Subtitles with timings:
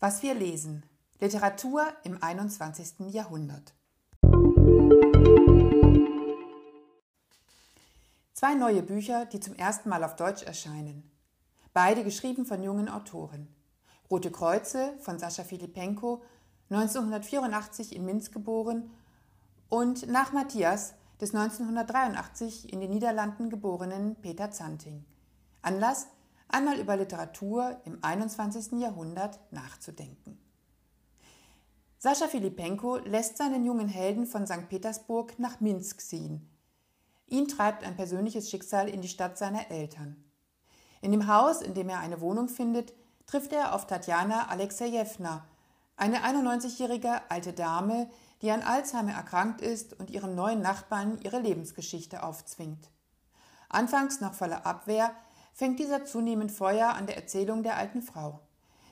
[0.00, 0.84] Was wir lesen.
[1.18, 3.10] Literatur im 21.
[3.12, 3.74] Jahrhundert.
[8.32, 11.10] Zwei neue Bücher, die zum ersten Mal auf Deutsch erscheinen.
[11.72, 13.48] Beide geschrieben von jungen Autoren.
[14.08, 16.22] Rote Kreuze von Sascha Filipenko,
[16.70, 18.90] 1984 in Minsk geboren,
[19.68, 25.04] und Nach Matthias des 1983 in den Niederlanden geborenen Peter Zanting.
[25.60, 26.06] Anlass,
[26.48, 28.80] einmal über Literatur im 21.
[28.80, 30.38] Jahrhundert nachzudenken.
[31.98, 34.68] Sascha Filipenko lässt seinen jungen Helden von St.
[34.68, 36.48] Petersburg nach Minsk ziehen.
[37.26, 40.22] Ihn treibt ein persönliches Schicksal in die Stadt seiner Eltern.
[41.00, 42.94] In dem Haus, in dem er eine Wohnung findet,
[43.26, 45.44] trifft er auf Tatjana Alexejewna,
[45.96, 48.08] eine 91-jährige alte Dame,
[48.40, 52.88] die an Alzheimer erkrankt ist und ihrem neuen Nachbarn ihre Lebensgeschichte aufzwingt.
[53.68, 55.10] Anfangs noch voller Abwehr
[55.58, 58.38] fängt dieser zunehmend Feuer an der Erzählung der alten Frau.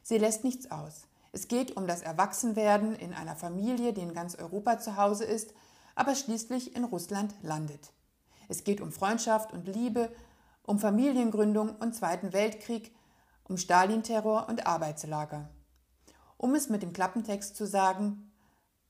[0.02, 1.06] Sie lässt nichts aus.
[1.30, 5.55] Es geht um das Erwachsenwerden in einer Familie, die in ganz Europa zu Hause ist,
[5.95, 7.92] aber schließlich in Russland landet.
[8.48, 10.11] Es geht um Freundschaft und Liebe,
[10.64, 12.92] um Familiengründung und Zweiten Weltkrieg,
[13.45, 15.48] um Stalin-Terror und Arbeitslager.
[16.36, 18.33] Um es mit dem Klappentext zu sagen,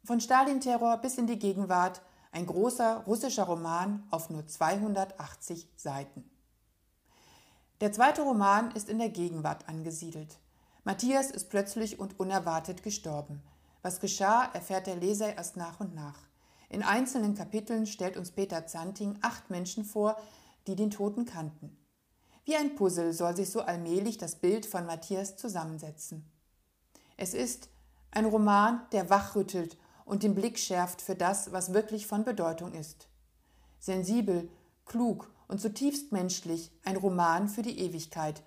[0.03, 2.01] von Stalin-Terror bis in die Gegenwart
[2.33, 6.31] ein großer russischer Roman auf nur 280 Seiten.
[7.83, 10.39] Der zweite Roman ist in der Gegenwart angesiedelt.
[10.85, 13.43] Matthias ist plötzlich und unerwartet gestorben.
[13.83, 16.19] Was geschah, erfährt der Leser erst nach und nach.
[16.71, 20.17] In einzelnen Kapiteln stellt uns Peter Zanting acht Menschen vor,
[20.67, 21.77] die den Toten kannten.
[22.47, 26.25] Wie ein Puzzle soll sich so allmählich das Bild von Matthias zusammensetzen.
[27.19, 27.69] Es ist
[28.11, 33.09] ein Roman, der wachrüttelt und den Blick schärft für das, was wirklich von Bedeutung ist.
[33.81, 34.49] Sensibel,
[34.87, 38.43] klug und zutiefst menschlich ein Roman für die Ewigkeit,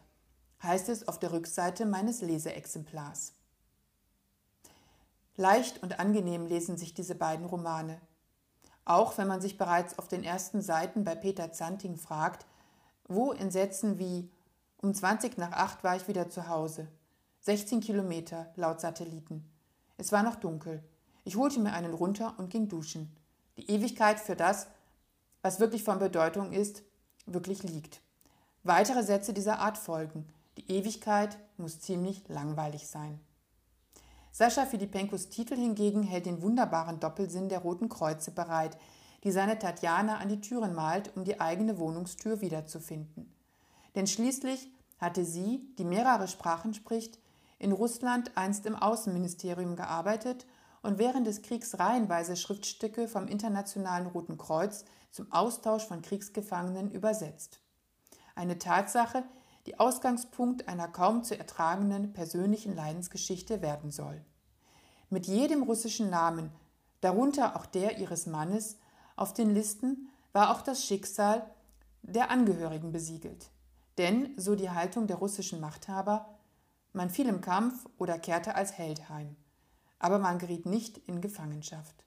[0.61, 3.33] heißt es auf der Rückseite meines Leseexemplars.
[5.37, 8.01] Leicht und angenehm lesen sich diese beiden Romane.
[8.83, 12.45] Auch wenn man sich bereits auf den ersten Seiten bei Peter Zanting fragt,
[13.07, 14.29] wo in Sätzen wie
[14.77, 16.87] um 20 nach 8 war ich wieder zu Hause,
[17.41, 19.49] 16 Kilometer laut Satelliten.
[19.97, 20.83] Es war noch dunkel.
[21.23, 23.15] Ich holte mir einen runter und ging duschen.
[23.57, 24.67] Die Ewigkeit für das,
[25.41, 26.83] was wirklich von Bedeutung ist,
[27.33, 28.01] wirklich liegt.
[28.63, 30.27] Weitere Sätze dieser Art folgen.
[30.57, 33.19] Die Ewigkeit muss ziemlich langweilig sein.
[34.31, 38.77] Sascha Filipenkos Titel hingegen hält den wunderbaren Doppelsinn der Roten Kreuze bereit,
[39.23, 43.33] die seine Tatjana an die Türen malt, um die eigene Wohnungstür wiederzufinden.
[43.95, 47.19] Denn schließlich hatte sie, die mehrere Sprachen spricht,
[47.57, 50.45] in Russland einst im Außenministerium gearbeitet
[50.81, 57.59] und während des Kriegs reihenweise Schriftstücke vom Internationalen Roten Kreuz zum Austausch von Kriegsgefangenen übersetzt.
[58.35, 59.23] Eine Tatsache,
[59.65, 64.23] die Ausgangspunkt einer kaum zu ertragenden persönlichen Leidensgeschichte werden soll.
[65.09, 66.51] Mit jedem russischen Namen,
[67.01, 68.77] darunter auch der ihres Mannes,
[69.15, 71.45] auf den Listen war auch das Schicksal
[72.03, 73.49] der Angehörigen besiegelt.
[73.97, 76.39] Denn, so die Haltung der russischen Machthaber,
[76.93, 79.35] man fiel im Kampf oder kehrte als Held heim
[79.99, 82.03] aber man geriet nicht in Gefangenschaft.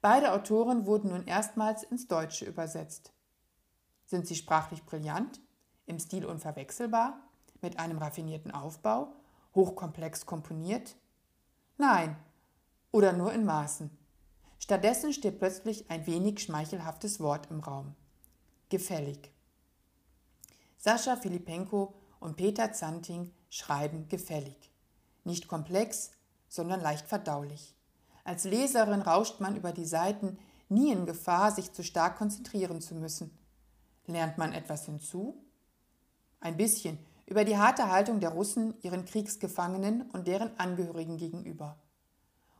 [0.00, 3.12] Beide Autoren wurden nun erstmals ins Deutsche übersetzt.
[4.04, 5.40] Sind sie sprachlich brillant,
[5.86, 7.20] im Stil unverwechselbar,
[7.60, 9.14] mit einem raffinierten Aufbau,
[9.54, 10.96] hochkomplex komponiert?
[11.78, 12.16] Nein,
[12.90, 13.90] oder nur in Maßen.
[14.58, 17.94] Stattdessen steht plötzlich ein wenig schmeichelhaftes Wort im Raum.
[18.68, 19.32] Gefällig.
[20.76, 24.72] Sascha Filipenko und Peter Zanting schreiben gefällig.
[25.24, 26.10] Nicht komplex,
[26.52, 27.74] sondern leicht verdaulich.
[28.24, 32.94] Als Leserin rauscht man über die Seiten, nie in Gefahr, sich zu stark konzentrieren zu
[32.94, 33.30] müssen.
[34.06, 35.42] Lernt man etwas hinzu?
[36.40, 41.78] Ein bisschen über die harte Haltung der Russen ihren Kriegsgefangenen und deren Angehörigen gegenüber.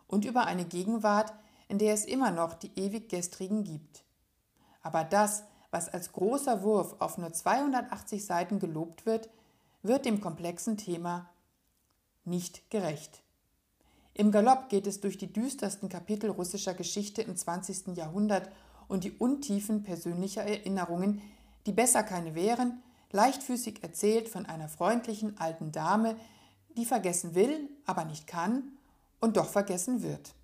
[0.06, 1.34] Und über eine Gegenwart,
[1.68, 4.04] in der es immer noch die ewig Gestrigen gibt.
[4.80, 9.28] Aber das, was als großer Wurf auf nur 280 Seiten gelobt wird,
[9.82, 11.28] wird dem komplexen Thema
[12.24, 13.21] nicht gerecht.
[14.14, 17.96] Im Galopp geht es durch die düstersten Kapitel russischer Geschichte im 20.
[17.96, 18.50] Jahrhundert
[18.86, 21.22] und die Untiefen persönlicher Erinnerungen,
[21.64, 22.82] die besser keine wären,
[23.12, 26.16] leichtfüßig erzählt von einer freundlichen alten Dame,
[26.76, 28.72] die vergessen will, aber nicht kann
[29.20, 30.34] und doch vergessen wird.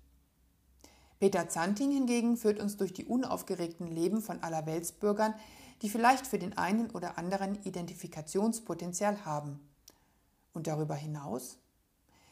[1.19, 5.33] Peter Zanting hingegen führt uns durch die unaufgeregten Leben von Allerweltsbürgern,
[5.81, 9.59] die vielleicht für den einen oder anderen Identifikationspotenzial haben.
[10.53, 11.57] Und darüber hinaus?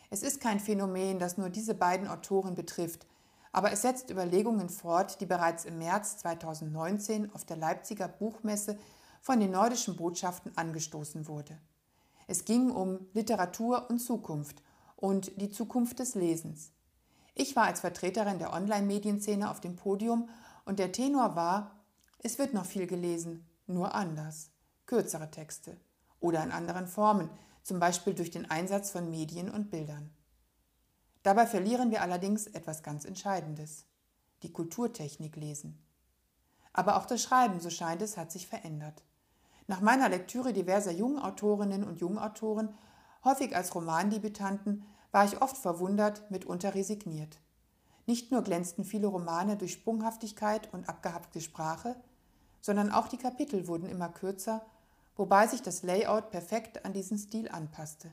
[0.09, 3.05] Es ist kein Phänomen, das nur diese beiden Autoren betrifft,
[3.51, 8.77] aber es setzt Überlegungen fort, die bereits im März 2019 auf der Leipziger Buchmesse
[9.21, 11.57] von den nordischen Botschaften angestoßen wurde.
[12.27, 14.61] Es ging um Literatur und Zukunft
[14.95, 16.71] und die Zukunft des Lesens.
[17.35, 20.29] Ich war als Vertreterin der Online-Medienszene auf dem Podium
[20.65, 21.71] und der Tenor war,
[22.19, 24.49] es wird noch viel gelesen, nur anders.
[24.85, 25.77] Kürzere Texte
[26.19, 27.29] oder in anderen Formen,
[27.67, 30.09] zum Beispiel durch den Einsatz von Medien und Bildern.
[31.21, 33.83] Dabei verlieren wir allerdings etwas ganz Entscheidendes,
[34.41, 35.77] die Kulturtechnik lesen.
[36.71, 39.03] Aber auch das Schreiben, so scheint es, hat sich verändert.
[39.67, 42.73] Nach meiner Lektüre diverser Jungautorinnen und Jungautoren,
[43.25, 47.37] häufig als Romandebütanten, war ich oft verwundert, mitunter resigniert.
[48.05, 51.97] Nicht nur glänzten viele Romane durch Sprunghaftigkeit und abgehackte Sprache,
[52.61, 54.65] sondern auch die Kapitel wurden immer kürzer,
[55.17, 58.11] wobei sich das Layout perfekt an diesen Stil anpasste.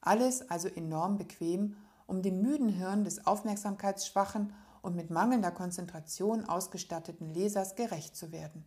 [0.00, 1.76] Alles also enorm bequem,
[2.06, 4.52] um dem müden Hirn des aufmerksamkeitsschwachen
[4.82, 8.64] und mit mangelnder Konzentration ausgestatteten Lesers gerecht zu werden.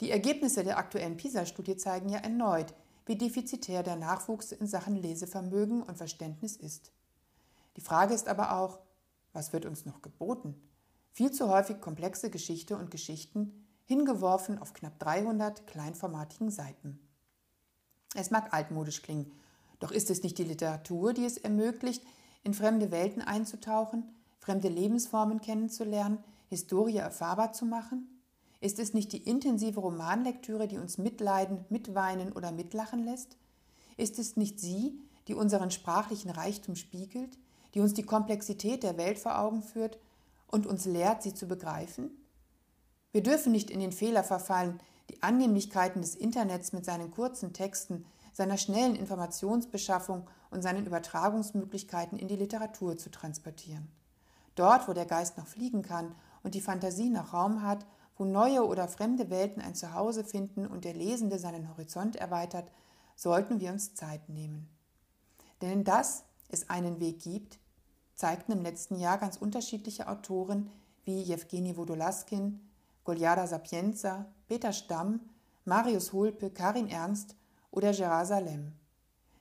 [0.00, 2.74] Die Ergebnisse der aktuellen PISA-Studie zeigen ja erneut,
[3.06, 6.92] wie defizitär der Nachwuchs in Sachen Lesevermögen und Verständnis ist.
[7.76, 8.78] Die Frage ist aber auch,
[9.32, 10.54] was wird uns noch geboten?
[11.12, 16.98] Viel zu häufig komplexe Geschichte und Geschichten, hingeworfen auf knapp 300 kleinformatigen Seiten.
[18.14, 19.32] Es mag altmodisch klingen,
[19.78, 22.02] doch ist es nicht die Literatur, die es ermöglicht,
[22.42, 24.04] in fremde Welten einzutauchen,
[24.38, 26.18] fremde Lebensformen kennenzulernen,
[26.48, 28.22] Historie erfahrbar zu machen?
[28.60, 33.36] Ist es nicht die intensive Romanlektüre, die uns mitleiden, mitweinen oder mitlachen lässt?
[33.96, 37.38] Ist es nicht sie, die unseren sprachlichen Reichtum spiegelt,
[37.74, 39.98] die uns die Komplexität der Welt vor Augen führt
[40.46, 42.10] und uns lehrt, sie zu begreifen?
[43.16, 44.78] Wir dürfen nicht in den Fehler verfallen,
[45.08, 48.04] die Annehmlichkeiten des Internets mit seinen kurzen Texten,
[48.34, 53.88] seiner schnellen Informationsbeschaffung und seinen Übertragungsmöglichkeiten in die Literatur zu transportieren.
[54.54, 57.86] Dort, wo der Geist noch fliegen kann und die Fantasie noch Raum hat,
[58.18, 62.70] wo neue oder fremde Welten ein Zuhause finden und der Lesende seinen Horizont erweitert,
[63.14, 64.68] sollten wir uns Zeit nehmen.
[65.62, 67.60] Denn dass es einen Weg gibt,
[68.14, 70.68] zeigten im letzten Jahr ganz unterschiedliche Autoren
[71.06, 72.60] wie Jewgeni Wodolaskin,
[73.06, 75.20] Goljada Sapienza, Peter Stamm,
[75.64, 77.36] Marius Hulpe, Karin Ernst
[77.70, 78.72] oder Gerard Salem.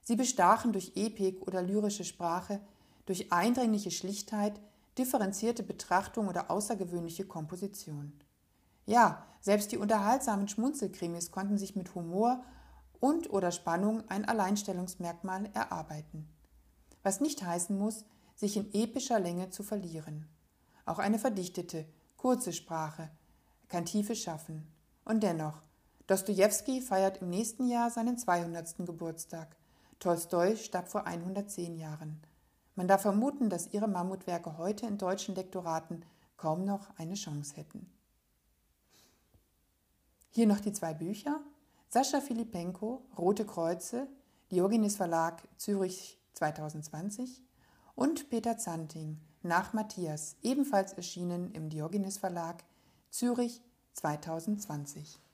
[0.04, 2.62] Sie bestachen durch Epik oder lyrische Sprache,
[3.08, 4.62] durch eindringliche Schlichtheit,
[5.00, 8.14] differenzierte Betrachtung oder außergewöhnliche Komposition.
[8.86, 12.44] Ja, selbst die unterhaltsamen Schmunzelkrimis konnten sich mit Humor
[13.00, 16.30] und oder Spannung ein Alleinstellungsmerkmal erarbeiten.
[17.02, 20.28] Was nicht heißen muss, sich in epischer Länge zu verlieren.
[20.86, 23.10] Auch eine verdichtete, kurze Sprache
[23.76, 24.66] kann Tiefe schaffen.
[25.04, 25.62] Und dennoch,
[26.08, 28.78] Dostoevsky feiert im nächsten Jahr seinen 200.
[28.86, 29.58] Geburtstag.
[30.00, 32.22] Tolstoi starb vor 110 Jahren.
[32.76, 36.06] Man darf vermuten, dass ihre Mammutwerke heute in deutschen Lektoraten
[36.38, 37.92] kaum noch eine Chance hätten.
[40.30, 41.42] Hier noch die zwei Bücher.
[41.90, 44.08] Sascha Filipenko, Rote Kreuze,
[44.52, 47.44] Diogenes Verlag, Zürich 2020
[47.94, 52.64] und Peter Zanting, Nach Matthias, ebenfalls erschienen im Diogenes Verlag,
[53.16, 53.62] Zürich
[53.96, 55.25] 2020.